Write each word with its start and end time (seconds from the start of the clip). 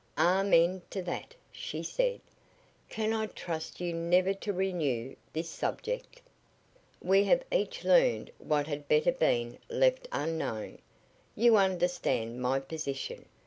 "Amen 0.17 0.81
to 0.89 1.03
that!" 1.03 1.35
she 1.51 1.83
said. 1.83 2.21
"Can 2.89 3.13
I 3.13 3.27
trust 3.27 3.79
you 3.79 3.93
never 3.93 4.33
to 4.33 4.51
renew 4.51 5.15
this 5.31 5.47
subject? 5.47 6.23
We 7.03 7.25
have 7.25 7.43
each 7.51 7.83
learned 7.83 8.31
what 8.39 8.65
had 8.65 8.87
better 8.87 9.11
been 9.11 9.59
left 9.69 10.07
unknown. 10.11 10.79
You 11.35 11.55
understand 11.55 12.41
my 12.41 12.59
position. 12.59 13.27